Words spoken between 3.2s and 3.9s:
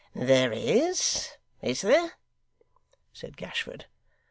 Gashford.